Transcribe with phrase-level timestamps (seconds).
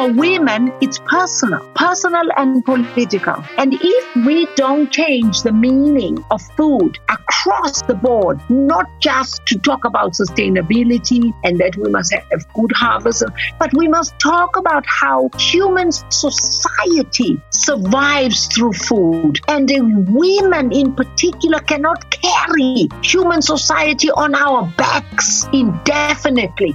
[0.00, 3.44] For women, it's personal, personal and political.
[3.58, 9.58] And if we don't change the meaning of food across the board, not just to
[9.58, 13.24] talk about sustainability and that we must have good harvests,
[13.58, 19.38] but we must talk about how human society survives through food.
[19.48, 19.68] And
[20.08, 26.74] women in particular cannot carry human society on our backs indefinitely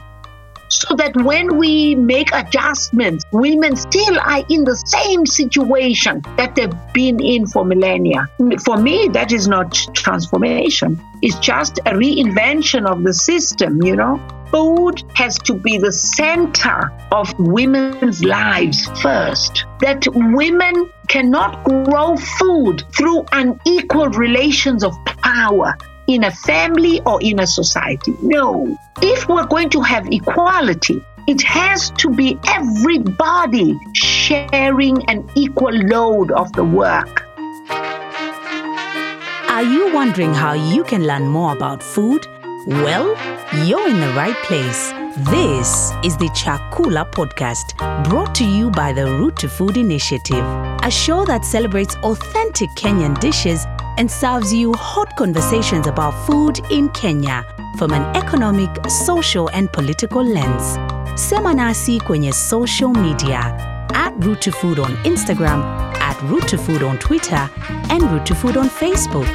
[0.82, 6.74] so that when we make adjustments, women still are in the same situation that they've
[6.94, 8.28] been in for millennia.
[8.64, 11.02] For me, that is not transformation.
[11.22, 14.22] It's just a reinvention of the system, you know.
[14.52, 19.66] Food has to be the center of women's lives first.
[19.80, 25.76] That women cannot grow food through unequal relations of power
[26.08, 28.14] in a family or in a society.
[28.22, 28.78] No.
[29.02, 36.32] If we're going to have equality, it has to be everybody sharing an equal load
[36.32, 37.26] of the work.
[39.50, 42.28] Are you wondering how you can learn more about food?
[42.68, 43.16] Well,
[43.66, 44.92] you're in the right place.
[45.32, 47.78] This is the Chakula podcast,
[48.10, 50.44] brought to you by the Root to Food Initiative,
[50.84, 53.66] a show that celebrates authentic Kenyan dishes
[53.98, 57.46] and serves you hot conversations about food in Kenya
[57.78, 60.78] from an economic, social, and political lens.
[61.20, 63.40] Sema nasi kwenye social media
[63.94, 65.62] at Root to Food on Instagram,
[66.02, 67.50] at Root to Food on Twitter,
[67.90, 69.28] and Root to Food on Facebook.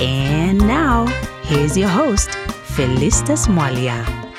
[0.00, 1.06] And now,
[1.42, 2.30] here's your host,
[2.76, 4.31] Felistas Mwalia.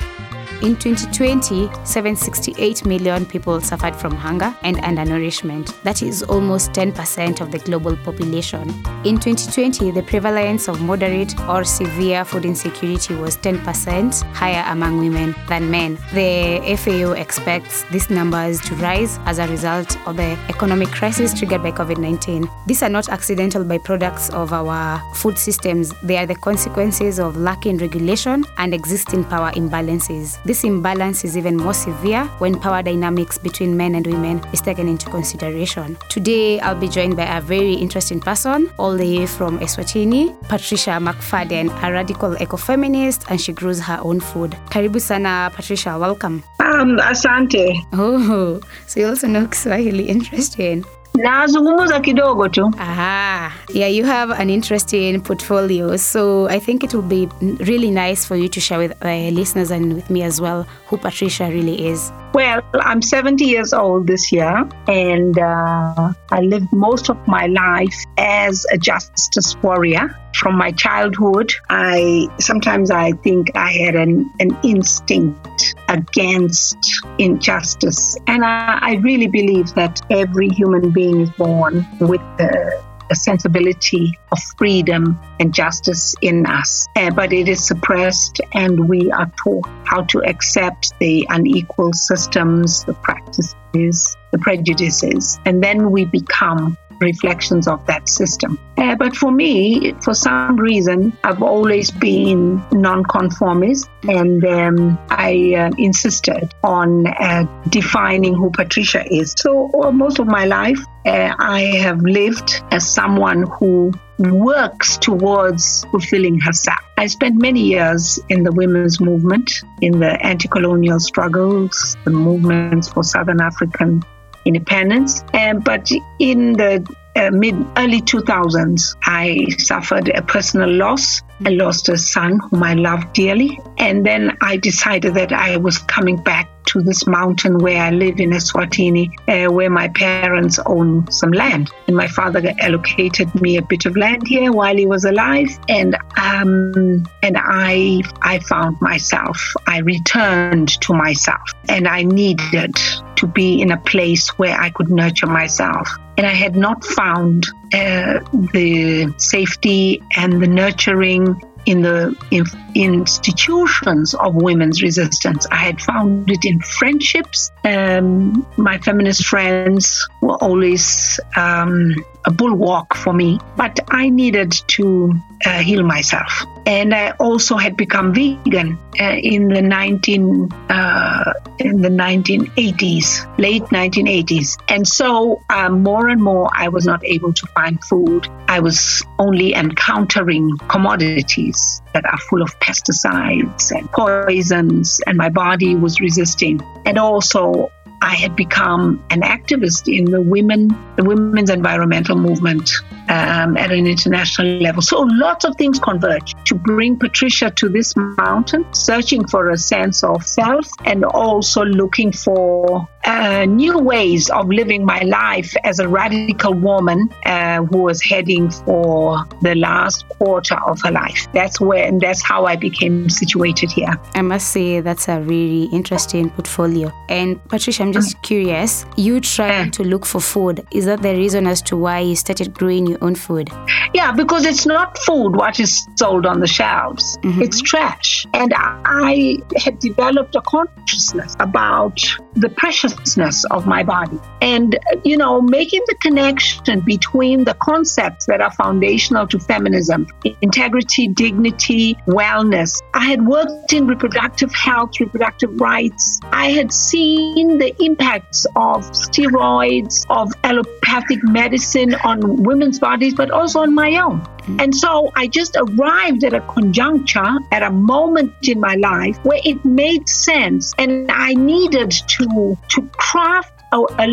[0.64, 5.74] In 2020, 768 million people suffered from hunger and undernourishment.
[5.82, 8.70] That is almost 10% of the global population.
[9.04, 15.34] In 2020, the prevalence of moderate or severe food insecurity was 10% higher among women
[15.48, 15.98] than men.
[16.14, 21.62] The FAO expects these numbers to rise as a result of the economic crisis triggered
[21.62, 22.48] by COVID 19.
[22.66, 27.76] These are not accidental byproducts of our food systems, they are the consequences of lacking
[27.76, 30.42] regulation and existing power imbalances.
[30.44, 34.86] This imbalance is even more severe when power dynamics between men and women is taken
[34.86, 35.96] into consideration.
[36.10, 40.92] Today, I'll be joined by a very interesting person, all the way from Eswatini, Patricia
[41.00, 44.52] McFadden, a radical ecofeminist, and she grows her own food.
[44.70, 45.98] Karibu sana, Patricia.
[45.98, 46.44] Welcome.
[46.60, 47.74] Um, asante.
[47.92, 50.04] Oh, so you also know Kiswahili.
[50.08, 50.84] Interesting.
[51.14, 52.70] Nazungumza kidogo tu.
[52.78, 55.96] Ah, yeah, you have an interesting portfolio.
[55.96, 59.70] So I think it will be really nice for you to share with uh, listeners
[59.70, 62.10] and with me as well who Patricia really is.
[62.34, 67.94] Well, I'm 70 years old this year, and uh, I lived most of my life
[68.18, 70.18] as a justice warrior.
[70.34, 76.76] From my childhood, I sometimes I think I had an, an instinct against
[77.18, 83.14] injustice, and I, I really believe that every human being is born with the a
[83.14, 86.86] sensibility of freedom and justice in us.
[86.96, 92.84] Uh, but it is suppressed, and we are taught how to accept the unequal systems,
[92.84, 98.58] the practices, the prejudices, and then we become reflections of that system.
[98.76, 105.70] Uh, but for me, for some reason, I've always been nonconformist, and um, I uh,
[105.78, 109.34] insisted on uh, defining who Patricia is.
[109.38, 116.40] So most of my life, uh, I have lived as someone who works towards fulfilling
[116.40, 116.78] herself.
[116.96, 119.50] I spent many years in the women's movement,
[119.80, 124.02] in the anti colonial struggles, the movements for Southern African
[124.44, 125.24] independence.
[125.32, 131.22] And, but in the uh, mid early 2000s, I suffered a personal loss.
[131.44, 133.58] I lost a son whom I loved dearly.
[133.78, 138.18] And then I decided that I was coming back to this mountain where I live
[138.18, 141.70] in Eswatini, uh, where my parents own some land.
[141.86, 145.48] And my father allocated me a bit of land here while he was alive.
[145.68, 149.54] And um, and I I found myself.
[149.66, 152.74] I returned to myself, and I needed
[153.16, 155.88] to be in a place where I could nurture myself.
[156.16, 158.20] And I had not found uh,
[158.52, 162.44] the safety and the nurturing in the in,
[162.74, 165.46] institutions of women's resistance.
[165.50, 167.50] I had found it in friendships.
[167.64, 175.14] Um, my feminist friends were always um, a bulwark for me, but I needed to
[175.44, 176.44] uh, heal myself.
[176.66, 183.62] And I also had become vegan uh, in the 19 uh, in the 1980s, late
[183.64, 184.58] 1980s.
[184.68, 188.26] And so um, more and more, I was not able to find food.
[188.48, 195.74] I was only encountering commodities that are full of pesticides and poisons, and my body
[195.74, 196.60] was resisting.
[196.86, 197.70] And also,
[198.04, 202.70] I had become an activist in the women, the women's environmental movement
[203.08, 204.82] um, at an international level.
[204.82, 210.02] So lots of things converge to bring Patricia to this mountain, searching for a sense
[210.02, 215.88] of self and also looking for uh, new ways of living my life as a
[215.88, 221.26] radical woman uh, who was heading for the last quarter of her life.
[221.32, 223.94] That's where, and that's how I became situated here.
[224.14, 226.92] I must say that's a really interesting portfolio.
[227.08, 228.86] And Patricia, I'm just curious.
[228.96, 230.66] You trying to look for food.
[230.70, 233.50] Is that the reason as to why you started growing your own food?
[233.92, 237.18] Yeah, because it's not food what is sold on the shelves.
[237.18, 237.42] Mm-hmm.
[237.42, 238.26] It's trash.
[238.34, 242.00] And I had developed a consciousness about
[242.34, 244.18] the preciousness of my body.
[244.40, 250.06] And, you know, making the connection between the concepts that are foundational to feminism
[250.40, 252.80] integrity, dignity, wellness.
[252.92, 256.20] I had worked in reproductive health, reproductive rights.
[256.24, 263.60] I had seen the impacts of steroids, of allopathic medicine on women's bodies, but also
[263.60, 264.20] on my own.
[264.20, 264.62] Mm.
[264.62, 269.40] And so I just arrived at a conjuncture, at a moment in my life where
[269.44, 274.06] it made sense and I needed to, to craft a, a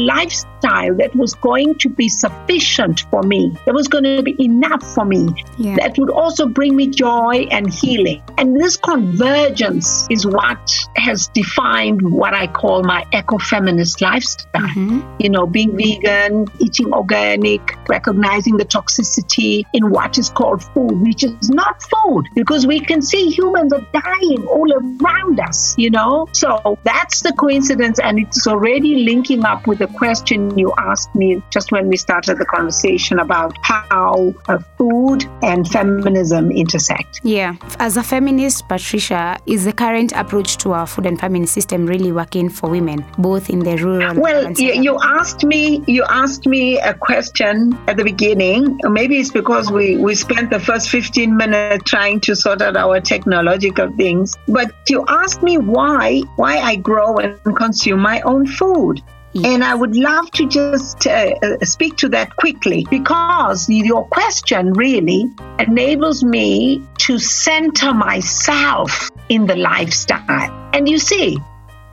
[0.61, 4.83] lifestyle that was going to be sufficient for me, that was going to be enough
[4.93, 5.27] for me,
[5.57, 5.75] Yeah.
[5.77, 8.21] that would also bring me joy and healing.
[8.37, 14.61] And this convergence is what has defined what I call my eco-feminist lifestyle.
[14.61, 15.15] Mm-hmm.
[15.19, 21.23] You know, being vegan, eating organic, recognizing the toxicity in what is called food, which
[21.23, 26.27] is not food, because we can see humans are dying all around us, you know?
[26.33, 31.42] So that's the coincidence, and it's already linking up with the question you asked me
[31.51, 37.21] just when we started the conversation about how uh, food and feminism intersect.
[37.24, 37.56] Yeah.
[37.80, 42.12] As a feminist, Patricia, is the current approach to our food and family system really
[42.12, 45.83] working for women, both in the rural Well, you, you asked me.
[45.88, 48.80] You asked me a question at the beginning.
[48.83, 53.00] Maybe it's because we we spent the first fifteen minutes trying to sort out our
[53.00, 54.36] technological things.
[54.48, 59.01] But you asked me why why I grow and consume my own food.
[59.33, 64.73] And I would love to just uh, uh, speak to that quickly because your question
[64.73, 65.25] really
[65.57, 70.69] enables me to center myself in the lifestyle.
[70.73, 71.37] And you see,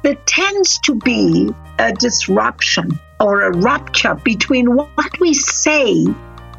[0.02, 6.06] there tends to be a disruption or a rupture between what we say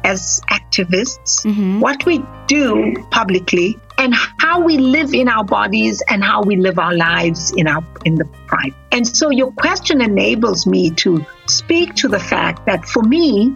[0.04, 1.44] as activists,
[1.80, 6.78] what we do publicly, and how we live in our bodies and how we live
[6.78, 8.74] our lives in our in the private.
[8.92, 13.54] And so your question enables me to speak to the fact that for me,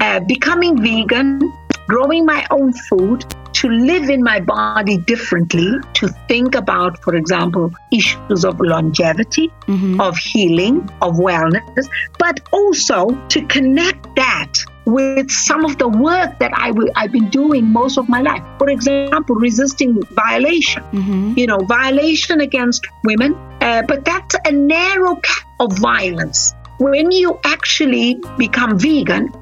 [0.00, 1.52] uh, becoming vegan,
[1.86, 7.72] growing my own food, to live in my body differently, to think about, for example,
[7.92, 9.52] issues of longevity,
[10.00, 11.88] of healing, of wellness,
[12.18, 14.54] but also to connect that
[14.86, 18.42] with some of the work that I w- I've been doing most of my life.
[18.58, 20.82] For example, resisting violation,
[21.36, 26.54] you know, violation against women, uh, but that's a narrow cap of violence.
[26.78, 29.32] When you actually become vegan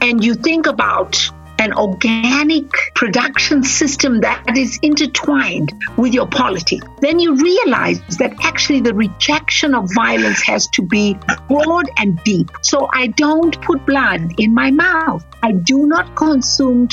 [0.00, 7.20] and you think about an organic production system that is intertwined with your polity, then
[7.20, 11.18] you realize that actually the rejection of violence has to be
[11.48, 12.50] broad and deep.
[12.62, 15.22] So I don't put blood in my mouth.
[15.42, 16.88] I do not consume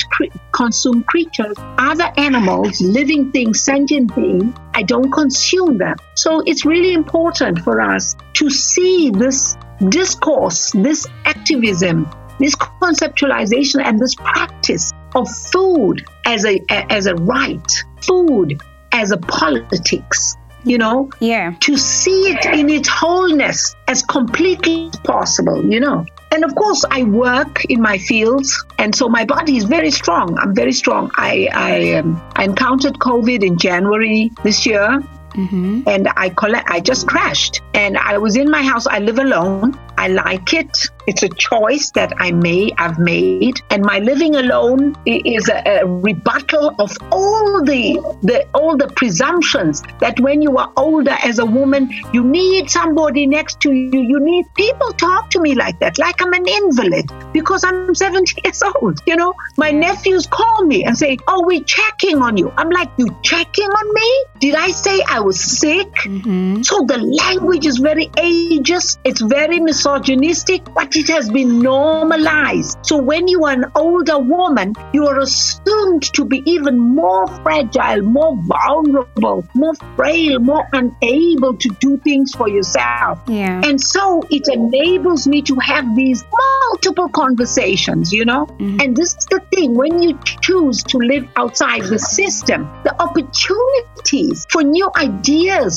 [0.52, 4.54] consume creatures, other animals, living things, sentient beings.
[4.74, 5.96] I don't consume them.
[6.14, 9.56] So it's really important for us to see this
[9.88, 17.70] discourse, this activism, this conceptualization and this practice of food as a as a right,
[18.02, 18.60] food
[18.92, 21.52] as a politics, you know, Yeah.
[21.60, 26.04] to see it in its wholeness as completely possible, you know.
[26.30, 30.38] And of course, I work in my fields, and so my body is very strong.
[30.38, 31.10] I'm very strong.
[31.16, 35.02] I I, um, I encountered COVID in January this year,
[35.38, 35.82] Mm-hmm.
[35.86, 36.68] and I collect.
[36.68, 38.88] I just crashed, and I was in my house.
[38.88, 39.78] I live alone.
[39.96, 40.76] I like it.
[41.06, 45.86] It's a choice that I may have made, and my living alone is a, a
[45.86, 51.46] rebuttal of all the the all the presumptions that when you are older as a
[51.46, 54.00] woman, you need somebody next to you.
[54.00, 58.40] You need people talk to me like that, like I'm an invalid because I'm 70
[58.44, 59.00] years old.
[59.06, 62.90] You know, my nephews call me and say, "Oh, we're checking on you." I'm like,
[62.98, 64.24] "You checking on me?
[64.40, 65.92] Did I say I was sick?"
[66.70, 68.98] So the language is very ageist.
[69.04, 72.78] It's very misogynistic, but it has been normalized.
[72.90, 78.02] So when you are an older woman, you are assumed to be even more fragile,
[78.02, 83.20] more vulnerable, more frail, more unable to do things for yourself.
[83.26, 83.60] Yeah.
[83.68, 88.46] And so it enables me to have these multiple conversations, you know?
[88.46, 88.80] Mm-hmm.
[88.80, 94.46] And this is the thing when you choose to live outside the system, the opportunities
[94.50, 95.07] for new ideas,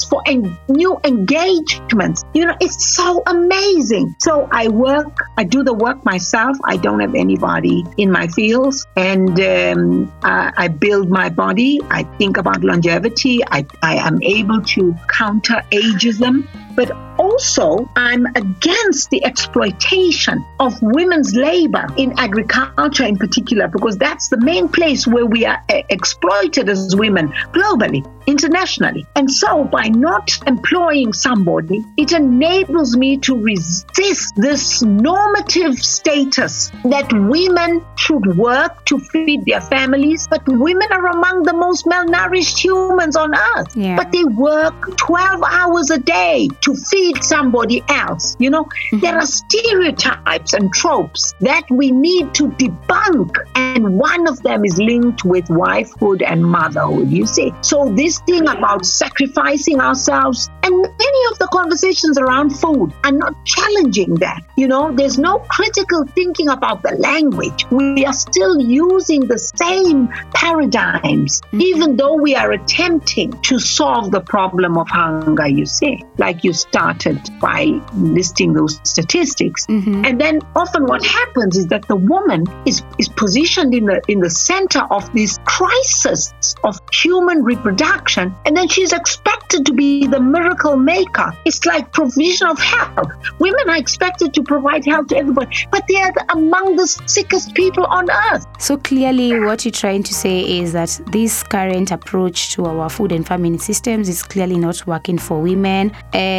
[0.09, 4.15] for en- new engagements, you know, it's so amazing.
[4.19, 6.57] So I work, I do the work myself.
[6.63, 8.85] I don't have anybody in my fields.
[8.95, 11.79] And um, I, I build my body.
[11.89, 13.39] I think about longevity.
[13.45, 16.47] I, I am able to counter ageism.
[16.75, 24.29] But also, I'm against the exploitation of women's labor in agriculture, in particular, because that's
[24.29, 29.05] the main place where we are uh, exploited as women globally, internationally.
[29.15, 37.11] And so, by not employing somebody, it enables me to resist this normative status that
[37.13, 43.15] women should work to feed their families, but women are among the most malnourished humans
[43.15, 43.75] on earth.
[43.75, 43.95] Yeah.
[43.95, 48.35] But they work 12 hours a day to feed somebody else.
[48.39, 48.99] You know, mm-hmm.
[48.99, 54.77] there are stereotypes and tropes that we need to debunk, and one of them is
[54.77, 57.51] linked with wifehood and motherhood, you see.
[57.61, 63.33] So, this thing about sacrificing ourselves, and many of the conversations around food are not
[63.45, 64.41] challenging that.
[64.55, 67.65] You know, there's no critical thinking about the language.
[67.71, 71.61] We are still using the same paradigms, mm-hmm.
[71.61, 76.50] even though we are attempting to solve the problem of hunger, you see, like you
[76.53, 77.65] started by
[77.95, 79.65] listing those statistics.
[79.67, 80.05] Mm-hmm.
[80.05, 84.19] And then often what happens is that the woman is, is positioned in the in
[84.19, 90.19] the center of this crisis of human reproduction, and then she's expected to be the
[90.19, 91.33] miracle maker.
[91.45, 93.11] It's like provision of health.
[93.39, 97.85] Women are expected to provide health to everybody, but they are among the sickest people
[97.85, 98.45] on earth.
[98.59, 103.11] So clearly, what you're trying to say is that this current approach to our food
[103.11, 105.91] and farming systems is clearly not working for women.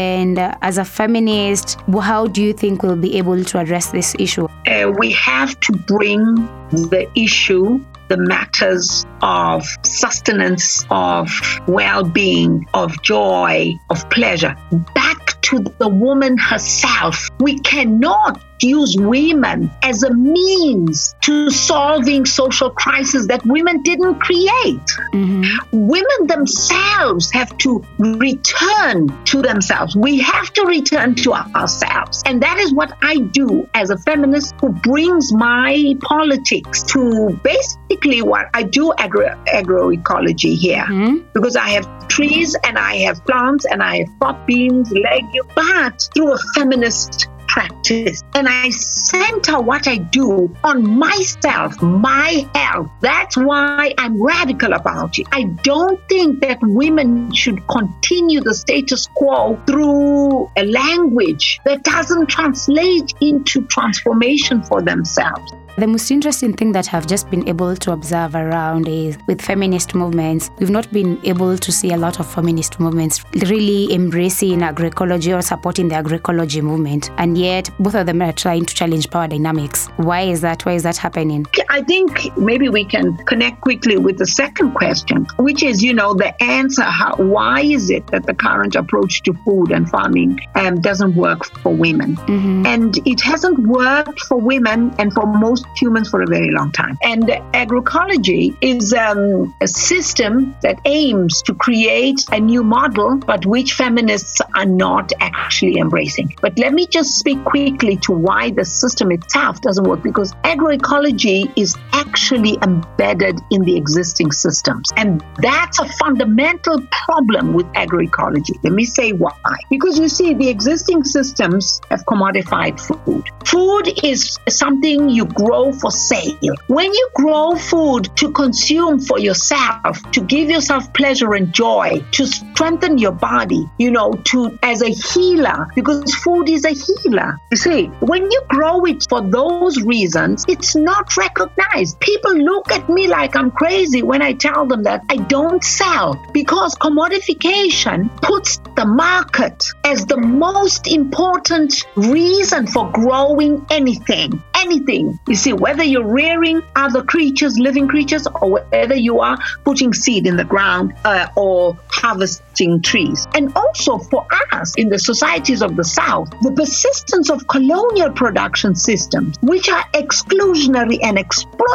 [0.02, 4.16] And uh, as a feminist, how do you think we'll be able to address this
[4.18, 4.48] issue?
[4.66, 6.24] uh, we have to bring
[6.70, 11.28] the issue, the matters of sustenance, of
[11.66, 14.56] well being, of joy, of pleasure
[14.94, 17.28] back to the woman herself.
[17.40, 24.88] We cannot use women as a means to solving social crises that women didn't create.
[25.12, 25.86] Mm-hmm.
[25.88, 29.96] Women themselves have to return to themselves.
[29.96, 32.22] We have to return to ourselves.
[32.26, 38.22] And that is what I do as a feminist who brings my politics to basically
[38.22, 40.84] what I do agro agroecology here.
[40.84, 41.28] Mm-hmm.
[41.34, 46.08] Because I have trees and I have plants and I have crop beans, legumes, but
[46.14, 48.22] through a feminist practice.
[48.34, 52.90] And I center what I do on myself, my health.
[53.00, 55.26] That's why I'm radical about it.
[55.32, 62.28] I don't think that women should continue the status quo through a language that doesn't
[62.28, 65.52] translate into transformation for themselves.
[65.78, 69.94] The most interesting thing that I've just been able to observe around is with feminist
[69.94, 75.34] movements, we've not been able to see a lot of feminist movements really embracing agroecology
[75.34, 77.10] or supporting the agroecology movement.
[77.16, 79.86] And yet, both of them are trying to challenge power dynamics.
[79.96, 80.66] Why is that?
[80.66, 81.46] Why is that happening?
[81.70, 86.12] I think maybe we can connect quickly with the second question, which is, you know,
[86.12, 86.82] the answer.
[86.82, 91.46] How, why is it that the current approach to food and farming um, doesn't work
[91.60, 92.18] for women?
[92.66, 96.98] And it hasn't worked for women and for most humans for a very long time.
[97.02, 103.74] And agroecology is um, a system that aims to create a new model, but which
[103.74, 106.34] feminists are not actually embracing.
[106.40, 111.52] But let me just speak quickly to why the system itself doesn't work because agroecology
[111.56, 114.90] is actually embedded in the existing systems.
[114.96, 118.62] And that's a fundamental problem with agroecology.
[118.62, 119.32] Let me say why.
[119.70, 123.24] Because you see, the existing systems have commodified food.
[123.46, 126.54] Food is something you grow for sale.
[126.68, 132.26] When you grow food to consume for yourself, to give yourself pleasure and joy, to
[132.26, 137.38] strengthen your body, you know, to as a healer, because food is a healer.
[137.50, 141.91] You see, when you grow it for those reasons, it's not recognized.
[142.00, 146.22] People look at me like I'm crazy when I tell them that I don't sell
[146.32, 154.42] because commodification puts the market as the most important reason for growing anything.
[154.54, 155.18] Anything.
[155.26, 160.26] You see, whether you're rearing other creatures, living creatures, or whether you are putting seed
[160.26, 163.26] in the ground uh, or harvesting trees.
[163.34, 168.74] And also for us in the societies of the South, the persistence of colonial production
[168.74, 171.18] systems, which are exclusionary and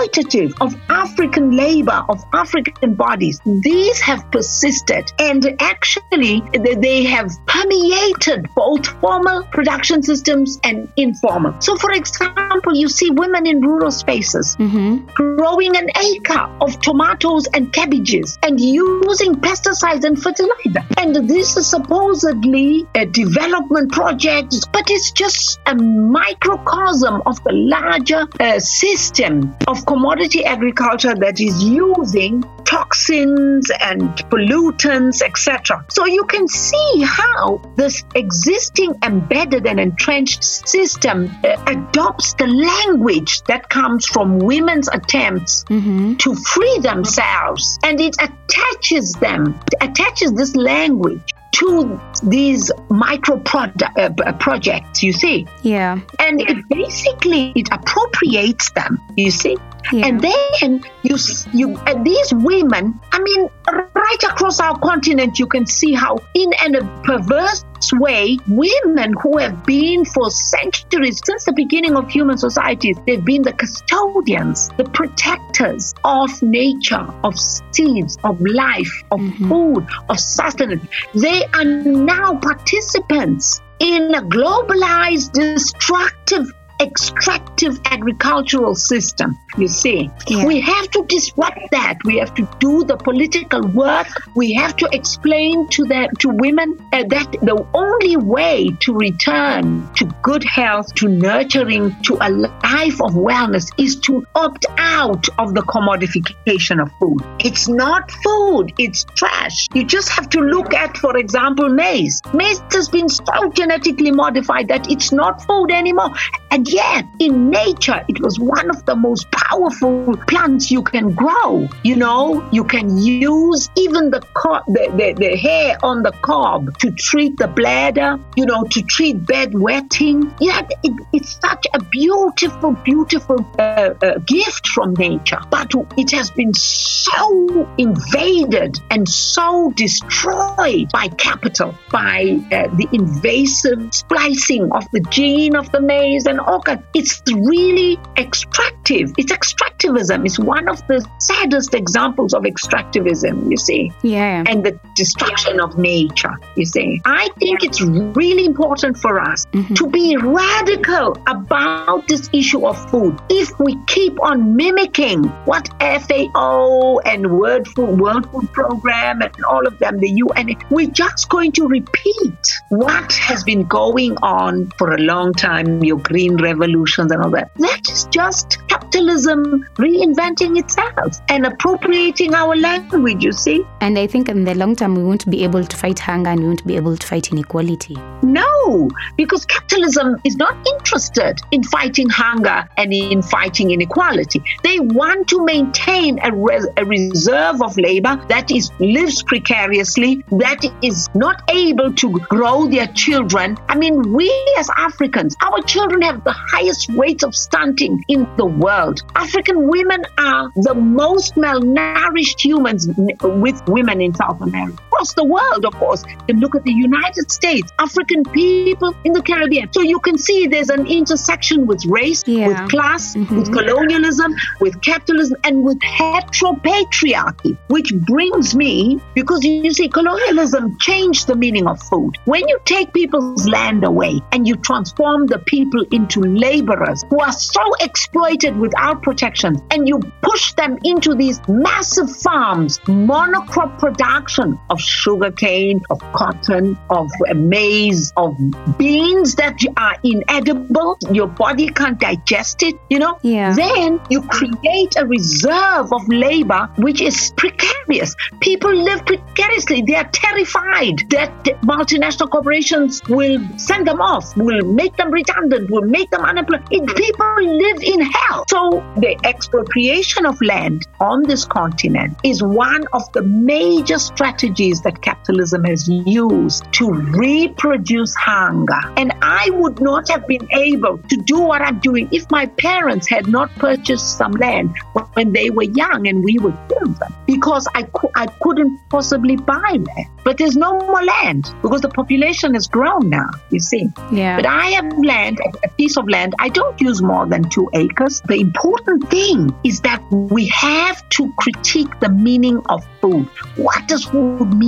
[0.08, 5.12] exploitative of African labor, of African bodies, these have persisted.
[5.20, 11.60] And actually, they have permeated both formal production systems and informal.
[11.62, 15.06] So, for example, you see women in rural spaces mm-hmm.
[15.14, 20.86] growing an acre of tomatoes and cabbages and using pesticides and fertilizer.
[20.98, 28.28] And this is supposedly a development project, but it's just a microcosm of the larger
[28.40, 35.86] uh, system of commodity agriculture that is using toxins and pollutants, etc.
[35.88, 43.41] So you can see how this existing embedded and entrenched system uh, adopts the language
[43.44, 46.15] that comes from women's attempts mm-hmm.
[46.15, 54.34] to free themselves and it attaches them, attaches this language to these micro product, uh,
[54.34, 59.56] projects you see yeah and it basically it appropriates them you see
[59.91, 60.08] yeah.
[60.08, 61.17] And then you,
[61.53, 67.01] you, these women, I mean, right across our continent, you can see how, in a
[67.03, 67.63] perverse
[67.94, 73.44] way, women who have been for centuries, since the beginning of human societies, they've been
[73.44, 77.38] the custodians, the protectors of nature, of
[77.72, 79.50] seeds, of life, of mm-hmm.
[79.50, 80.86] food, of sustenance.
[81.13, 89.38] They are now participants in a globalized, destructive extractive agricultural system.
[89.57, 90.46] You see, yeah.
[90.46, 91.98] we have to disrupt that.
[92.05, 94.07] We have to do the political work.
[94.36, 99.91] We have to explain to the to women uh, that the only way to return
[99.96, 105.55] to good health, to nurturing, to a life of wellness is to opt out of
[105.55, 107.19] the commodification of food.
[107.39, 109.67] It's not food; it's trash.
[109.74, 112.22] You just have to look at, for example, maize.
[112.34, 116.12] Maize has been so genetically modified that it's not food anymore,
[116.51, 121.68] and yet, in nature, it was one of the most powerful plants you can grow.
[121.84, 126.78] You know, you can use even the, co- the, the, the hair on the cob
[126.80, 130.34] to treat the bladder, you know, to treat bed wetting.
[130.40, 135.40] Yeah, it, it's such a beautiful, beautiful uh, uh, gift from nature.
[135.50, 143.94] But it has been so invaded and so destroyed by capital, by uh, the invasive
[143.94, 146.56] splicing of the gene of the maize and all
[146.93, 149.13] it's really extractive.
[149.17, 150.25] It's extractivism.
[150.25, 153.91] It's one of the saddest examples of extractivism, you see.
[154.03, 154.43] Yeah.
[154.48, 157.01] And the destruction of nature, you see.
[157.05, 159.74] I think it's really important for us mm-hmm.
[159.75, 163.20] to be radical about this issue of food.
[163.29, 169.65] If we keep on mimicking what FAO and World Food, World Food Program and all
[169.67, 174.93] of them, the UN, we're just going to repeat what has been going on for
[174.93, 177.51] a long time, your green revolutions and all that.
[177.55, 183.66] That is just capitalism reinventing itself and appropriating our language, you see.
[183.81, 186.40] And I think in the long term, we won't be able to fight hunger and
[186.40, 187.96] we won't be able to fight inequality.
[188.24, 194.44] No, because capitalism is not interested in fighting hunger and in fighting inequality.
[194.64, 200.66] They want to maintain a, res- a reserve of labor that is lives precariously, that
[200.81, 203.57] is not able to grow their children.
[203.68, 208.46] I mean, we as Africans, our children have the highest rates of stunting in the
[208.46, 209.02] world.
[209.16, 214.78] African women are the most malnourished humans with women in South America.
[214.98, 216.03] Across the world, of course.
[216.27, 219.72] You look at the United States, African people in the Caribbean.
[219.72, 222.48] So you can see there's an intersection with race, yeah.
[222.48, 223.38] with class, mm-hmm.
[223.38, 231.27] with colonialism, with capitalism, and with heteropatriarchy, which brings me, because you see, colonialism changed
[231.27, 232.18] the meaning of food.
[232.25, 237.33] When you take people's land away and you transform the people into laborers who are
[237.33, 244.81] so exploited without protection, and you push them into these massive farms, monocrop production of
[244.88, 248.36] sugarcane, of cotton, of maize, of
[248.78, 253.20] beans that are inedible, your body can't digest it, you know?
[253.22, 253.54] Yeah.
[253.54, 258.16] Then you create a reserve of labor which is precarious.
[258.40, 259.84] People live precariously.
[259.86, 265.82] They are terrified that multinational corporations will send them off, will make them redundant, will
[265.82, 266.66] make them unemployed.
[266.70, 268.46] People live in hell.
[268.48, 275.01] So the expropriation of land on this continent is one of the major strategies that
[275.01, 278.79] capitalism has used to reproduce hunger.
[278.98, 283.07] And I would not have been able to do what I'm doing if my parents
[283.07, 284.75] had not purchased some land
[285.13, 287.13] when they were young and we were children.
[287.25, 290.07] because I, I couldn't possibly buy land.
[290.24, 293.87] But there's no more land because the population has grown now, you see.
[294.11, 294.35] Yeah.
[294.35, 296.35] But I have land, a piece of land.
[296.40, 298.22] I don't use more than two acres.
[298.27, 303.25] The important thing is that we have to critique the meaning of food.
[303.55, 304.67] What does food mean?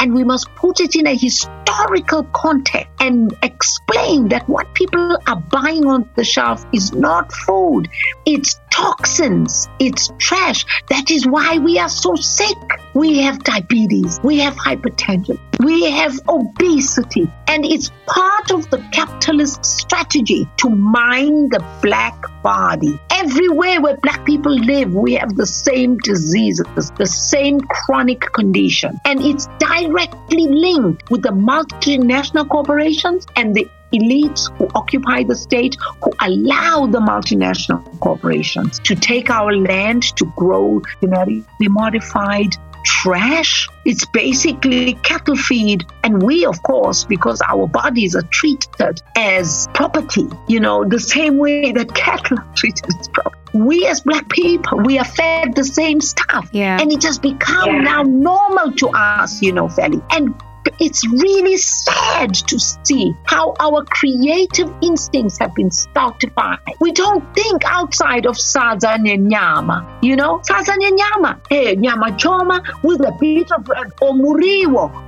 [0.00, 5.40] And we must put it in a historical context and explain that what people are
[5.40, 7.88] buying on the shelf is not food,
[8.26, 10.64] it's toxins, it's trash.
[10.88, 12.56] That is why we are so sick.
[12.94, 19.64] We have diabetes, we have hypertension, we have obesity, and it's part of the capitalist
[19.64, 22.98] strategy to mine the black body.
[23.10, 26.64] Everywhere where black people live, we have the same diseases,
[26.96, 34.50] the same chronic condition, and it's directly linked with the multinational corporations and the elites
[34.56, 40.80] who occupy the state, who allow the multinational corporations to take our land to grow
[41.00, 43.68] genetically modified trash.
[43.84, 45.84] It's basically cattle feed.
[46.04, 51.38] And we, of course, because our bodies are treated as property, you know, the same
[51.38, 53.36] way that cattle are treated as property.
[53.52, 56.48] We as black people, we are fed the same stuff.
[56.52, 56.78] Yeah.
[56.80, 57.80] And it has become Yeah.
[57.82, 60.00] now normal to us, you know, Feli.
[60.10, 60.34] And
[60.78, 66.58] it's really sad to see how our creative instincts have been stultified.
[66.80, 69.98] We don't think outside of shisa nyama.
[70.02, 73.84] You know, shisa nyama, hey, nyama choma with a bit of uh.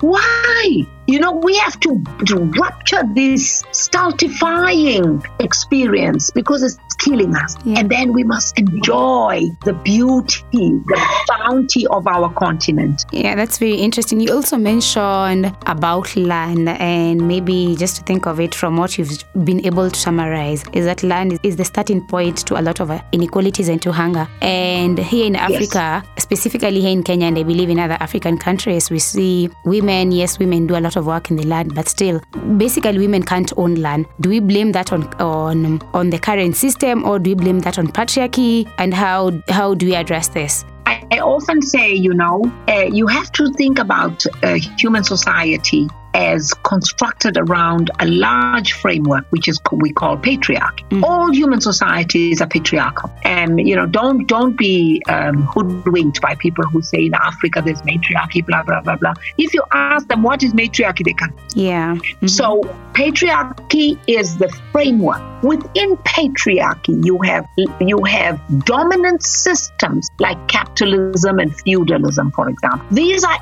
[0.00, 0.86] Why?
[1.12, 7.54] You know, we have to, to rupture this stultifying experience because it's killing us.
[7.66, 7.80] Yeah.
[7.80, 13.04] And then we must enjoy the beauty, the bounty of our continent.
[13.12, 14.20] Yeah, that's very interesting.
[14.20, 19.22] You also mentioned about land, and maybe just to think of it from what you've
[19.44, 22.90] been able to summarize, is that land is- the starting point to a lot of
[23.12, 24.26] inequalities and to hunger.
[24.40, 28.90] And here in Africa, specifically here in Kenya, and I believe in other African countries,
[28.90, 32.20] we see women, yes, women do a lot of work in the land, but still,
[32.56, 34.06] basically, women can't own land.
[34.20, 37.78] Do we blame that on on on the current system, or do we blame that
[37.78, 38.68] on patriarchy?
[38.78, 40.64] And how how do we address this?
[40.86, 45.88] I, I often say, you know, uh, you have to think about uh, human society
[46.14, 51.02] as constructed around a large framework, which is we call patriarchy.
[51.02, 56.64] All human societies are patriarchal, and you know, don't don't be um, hoodwinked by people
[56.64, 59.14] who say in Africa there's matriarchy, blah blah blah blah.
[59.38, 61.94] If you ask them what is matriarchy, they can't Yeah.
[61.94, 62.30] Mhm.
[62.30, 65.20] so patriarchy is the framework.
[65.42, 67.46] Within patriarchy, you have
[67.80, 72.86] you have dominant systems like capitalism and feudalism, for example.
[72.90, 73.38] These are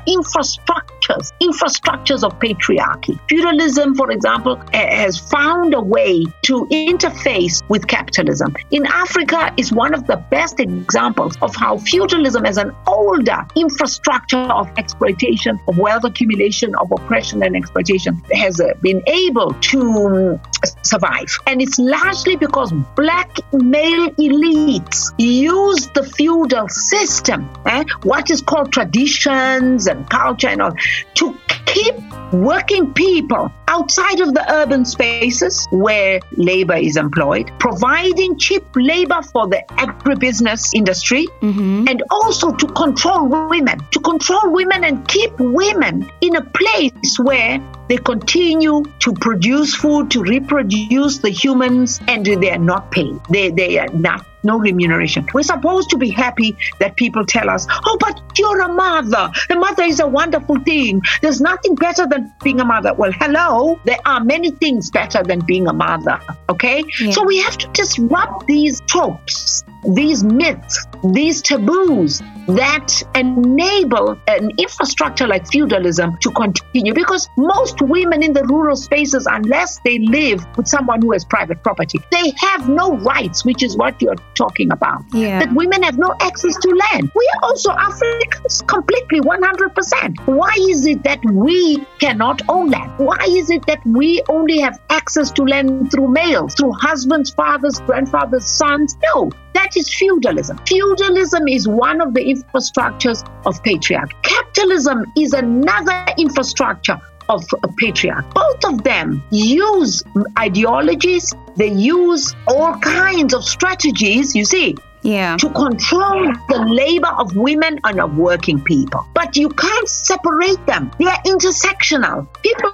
[1.11, 3.19] infrastructures, infrastructures of patriarchy.
[3.29, 8.55] Feudalism, for example, has found a way to interface with capitalism.
[8.71, 14.37] In Africa, is one of the best examples of how feudalism, as an older infrastructure
[14.37, 20.41] of exploitation, of wealth accumulation, of oppression and exploitation, has uh, been able to um,
[20.83, 21.29] survive.
[21.47, 28.71] And it's largely because black male elites use the feudal system, eh, what is called
[28.71, 30.75] traditions and culture and all,
[31.15, 31.95] to keep
[32.33, 39.47] working people outside of the urban spaces where labor is employed, providing cheap labor for
[39.47, 41.87] the agribusiness industry, mm-hmm.
[41.87, 47.59] and also to control women, to control women and keep women in a place where
[47.87, 53.19] they continue to produce food, to reproduce the humans, and they are not paid.
[53.29, 55.27] They, they are not no remuneration.
[55.33, 59.31] We're supposed to be happy that people tell us, oh, but you're a mother.
[59.49, 61.01] The mother is a wonderful thing.
[61.21, 62.93] There's nothing better than being a mother.
[62.93, 66.83] Well, hello, there are many things better than being a mother, okay?
[66.99, 67.11] Yeah.
[67.11, 72.21] So we have to disrupt these tropes, these myths, these taboos
[72.55, 76.93] that enable an infrastructure like feudalism to continue.
[76.93, 81.61] Because most women in the rural spaces unless they live with someone who has private
[81.63, 85.03] property they have no rights which is what you're talking about.
[85.13, 85.39] Yeah.
[85.39, 87.11] that women have no access to land.
[87.15, 92.91] We are also africans completely 100% why is it that we cannot own land?
[92.97, 97.79] Why is it that we only have access to land through males through husbands fathers
[97.81, 98.97] grandfathers sons?
[99.15, 100.57] No that is feudalism.
[100.67, 104.13] Feudalism is one of the infrastructures of patriarchy.
[104.21, 108.23] Capitalism is another infrastructure of a.
[108.33, 110.03] Both of them use
[110.37, 115.37] ideologies, they use all kinds of strategies, you see, Yeah.
[115.37, 119.05] to control the labor of women and of working people.
[119.13, 120.91] But you can't separate them.
[120.99, 122.27] They are intersectional.
[122.43, 122.71] People,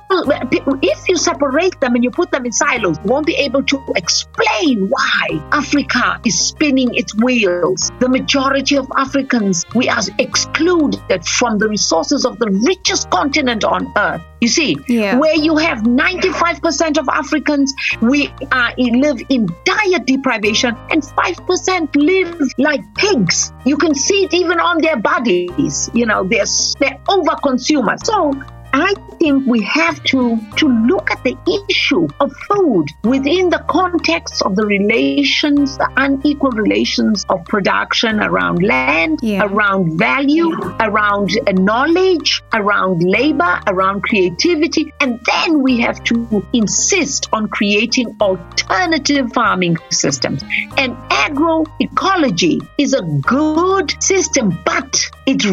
[0.82, 3.82] if you separate them and you put them in silos, you won't be able to
[3.96, 7.92] explain why Africa is spinning its wheels.
[8.00, 13.92] The majority of Africans, we are excluded from the resources of the richest continent on
[13.98, 14.22] earth.
[14.42, 15.18] You see, Yeah.
[15.18, 22.16] where you have 95% of Africans, we are live in dire deprivation, and 5% live
[22.58, 23.51] like pigs.
[23.65, 25.89] You can see it even on their bodies.
[25.93, 26.45] You know, they're,
[26.80, 28.06] they're over consumers.
[28.06, 28.34] So
[28.80, 31.36] I think we have to to look at the
[31.68, 38.62] issue of food within the context of the relations, the unequal relations of production around
[38.63, 39.46] land, Yeah.
[39.46, 47.30] around value, around uh, knowledge, around labor, around creativity, and then we have to insist
[47.34, 50.44] on creating alternative farming systems.
[50.78, 55.44] And agroecology is a good system, but it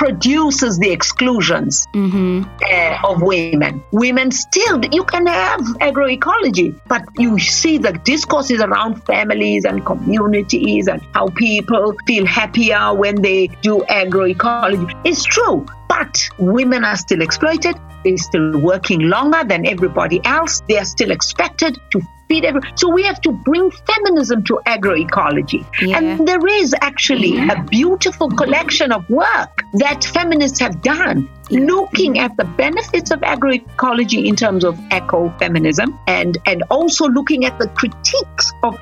[0.00, 2.42] reproduces the exclusions Mm-hmm.
[2.62, 3.82] uh, of women.
[3.92, 10.88] Women still, you can have agroecology, but you see the discourses around families and communities
[10.88, 14.92] and how people feel happier when they do agroecology.
[15.04, 17.76] It's true, but women are still exploited.
[18.04, 20.62] They're still working longer than everybody else.
[20.68, 22.00] They are still expected to
[22.30, 22.62] feed every.
[22.76, 25.66] So we have to bring feminism to agroecology.
[25.82, 25.98] Yeah.
[25.98, 32.36] And there is actually a beautiful collection of work that feminists have done looking at
[32.36, 38.52] the benefits of agroecology in terms of ecofeminism and and also looking at the critiques
[38.62, 38.76] of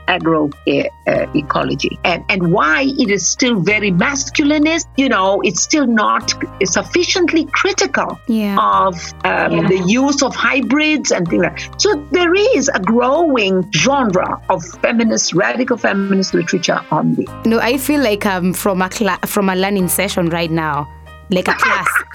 [1.07, 6.33] agroecology and and why it is still very masculinist you know it's still not
[6.65, 8.57] sufficiently critical Yeah.
[8.59, 11.81] of um, the use of hybrids and things like that.
[11.81, 17.27] So there is a growing genre of feminist, radical feminist literature on this.
[17.47, 20.89] No, I feel like I'm from a cla- from a learning session right now,
[21.31, 21.89] like a class.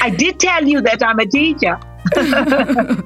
[0.00, 1.78] I did tell you that I'm a teacher.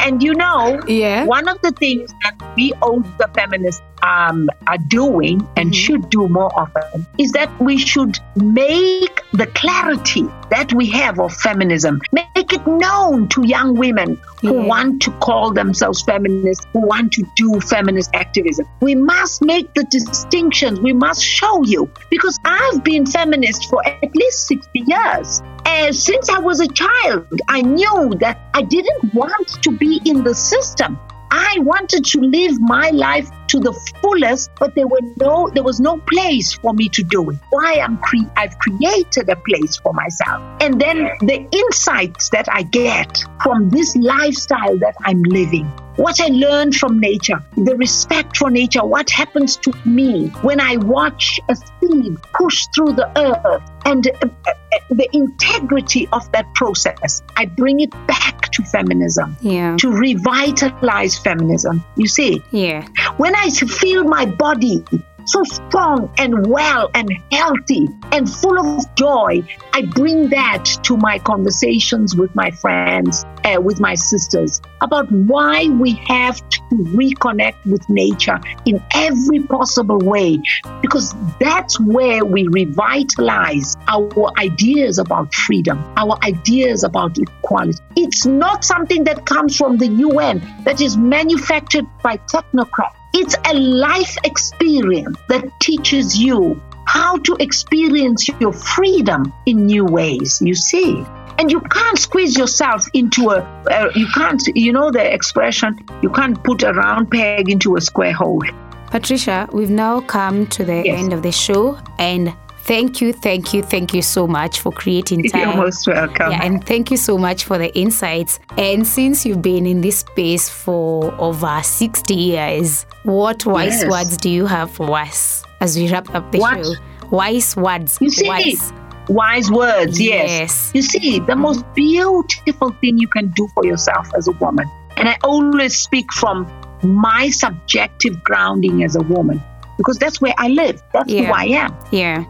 [0.00, 1.24] and you know, Yeah.
[1.24, 2.72] one of the things that we
[3.18, 9.20] the feminists um, are doing and should do more often is that we should make
[9.32, 14.66] the clarity that we have of feminism, make it known to young women who Yeah.
[14.66, 18.66] want to call themselves feminists, who want to do feminist activism.
[18.80, 20.80] We must make the distinctions.
[20.80, 25.42] We must show you because I've been feminist for at least 60 years.
[25.66, 30.24] And since I was a child, I knew that I didn't want to be in
[30.24, 30.98] the system.
[31.30, 35.80] I wanted to live my life to the fullest, but there were no, there was
[35.80, 37.38] no place for me to do it.
[37.50, 42.62] Why I'm cre- I've created a place for myself, and then the insights that I
[42.62, 48.50] get from this lifestyle that I'm living, what I learned from nature, the respect for
[48.50, 54.06] nature, what happens to me when I watch a seed push through the earth, and
[54.06, 54.52] uh,
[54.90, 57.22] the integrity of that process.
[57.36, 59.76] I bring it back to feminism yeah.
[59.78, 61.84] to revitalize feminism.
[61.96, 62.86] You see, Yeah.
[63.16, 64.84] when I feel my body
[65.28, 71.18] so strong and well and healthy and full of joy, I bring that to my
[71.18, 77.88] conversations with my friends, uh, with my sisters, about why we have to reconnect with
[77.88, 80.40] nature in every possible way,
[80.80, 87.78] because that's where we revitalize our ideas about freedom, our ideas about equality.
[87.96, 92.97] It's not something that comes from the UN, that is manufactured by technocrats.
[93.14, 100.40] It's a life experience that teaches you how to experience your freedom in new ways,
[100.42, 101.04] you see.
[101.38, 103.38] And you can't squeeze yourself into a,
[103.70, 107.80] uh, you can't, you know the expression, you can't put a round peg into a
[107.80, 108.42] square hole.
[108.90, 110.98] Patricia, we've now come to the Yes.
[110.98, 112.34] end of the show and
[112.68, 115.48] thank you, thank you, thank you so much for creating time.
[115.48, 116.30] You're most welcome.
[116.32, 118.38] Yeah, and thank you so much for the insights.
[118.56, 123.90] And since you've been in this space for over 60 years, what wise Yes.
[123.90, 126.64] words do you have for us as we wrap up the What?
[126.64, 126.72] show?
[127.10, 127.98] Wise words.
[128.00, 128.72] You see, wise.
[129.08, 130.30] wise words, yes.
[130.30, 130.70] Yes.
[130.74, 135.08] You see, the most beautiful thing you can do for yourself as a woman, and
[135.08, 136.46] I always speak from
[136.82, 139.42] my subjective grounding as a woman,
[139.78, 141.24] because that's where I live, that's Yeah.
[141.28, 142.24] who I am, Yeah.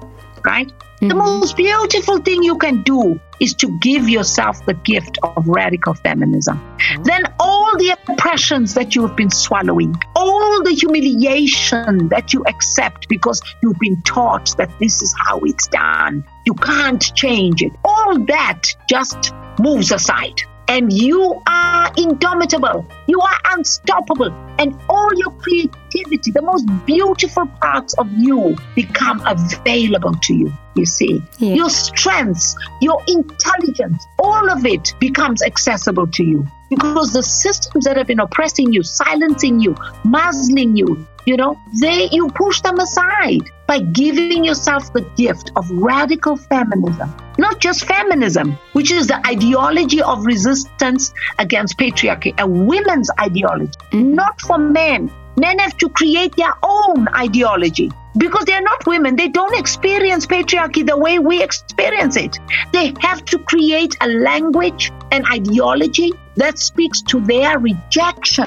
[0.44, 0.72] Right?
[1.01, 1.18] The mm-hmm.
[1.18, 6.59] most beautiful thing you can do is to give yourself the gift of radical feminism.
[6.59, 7.03] Mm-hmm.
[7.05, 13.09] Then all the oppressions that you have been swallowing, all the humiliation that you accept
[13.09, 18.18] because you've been taught that this is how it's done, you can't change it, all
[18.27, 20.40] that just moves aside.
[20.70, 22.87] And you are indomitable.
[23.07, 24.31] You are unstoppable.
[24.59, 30.53] And all your creativity creativity, the most beautiful parts of you become available to you.
[30.74, 31.55] You see, Yeah.
[31.55, 37.96] your strengths, your intelligence, all of it becomes accessible to you because the systems that
[37.96, 39.74] have been oppressing you, silencing you,
[40.05, 45.68] muzzling you, you know, they you push them aside by giving yourself the gift of
[45.70, 47.14] radical feminism.
[47.38, 54.14] Not just feminism, which is the ideology of resistance against patriarchy, a women's ideology, mm-hmm.
[54.14, 55.11] not for men.
[55.38, 59.14] Men have to create their own ideology because they're not women.
[59.16, 62.38] They don't experience patriarchy the way we experience it.
[62.72, 68.46] They have to create a language and ideology that speaks to their rejection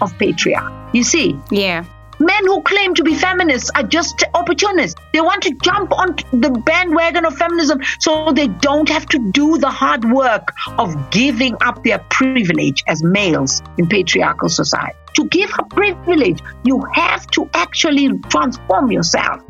[0.00, 0.94] of patriarchy.
[0.94, 1.84] You see, Yeah.
[2.18, 5.00] Men who claim to be feminists are just opportunists.
[5.12, 9.58] They want to jump on the bandwagon of feminism so they don't have to do
[9.58, 14.96] the hard work of giving up their privilege as males in patriarchal society.
[15.16, 19.42] To give up privilege, you have to actually transform yourself,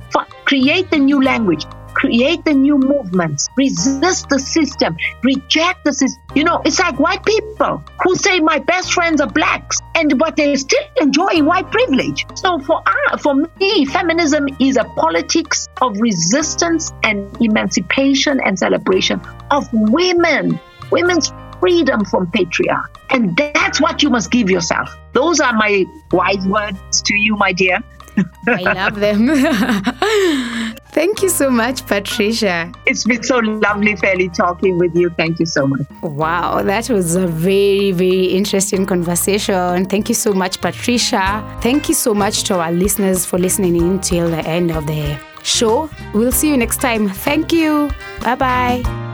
[0.45, 1.67] create the new language.
[1.97, 6.23] Create the new movements, resist the system, reject the system.
[6.35, 10.37] You know, it's like white people who say my best friends are blacks, and but
[10.37, 12.27] they're still enjoying white privilege.
[12.35, 19.23] So for uh, for me, feminism is a politics of resistance and emancipation and celebration
[19.51, 24.95] of women, women's freedom from patriarchy, and that's what you must give yourself.
[25.15, 27.83] Those are my wise words to you, my dear.
[28.47, 29.29] I love them.
[30.97, 32.73] Thank you so much, Patricia.
[32.87, 35.11] It's been so lovely, fairly talking with you.
[35.11, 35.83] Thank you so much.
[36.01, 39.85] Wow, that was a very, very interesting conversation.
[39.85, 41.45] Thank you so much, Patricia.
[41.61, 45.21] Thank you so much to our listeners for listening in till the end of the
[45.43, 45.91] show.
[46.15, 47.11] We'll see you next time.
[47.11, 47.91] Thank you.
[48.23, 49.06] Bye bye.